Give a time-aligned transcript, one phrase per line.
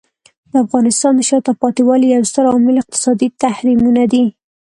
[0.51, 4.23] د افغانستان د شاته پاتې والي یو ستر عامل اقتصادي تحریمونه دي.